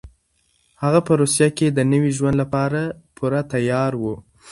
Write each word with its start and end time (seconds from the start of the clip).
هغه 0.83 0.99
په 1.07 1.13
روسيه 1.21 1.47
کې 1.57 1.67
د 1.69 1.79
نوي 1.91 2.11
ژوند 2.17 2.35
لپاره 2.41 2.81
پوره 3.15 3.41
تيار 3.53 3.91
و. 3.97 4.03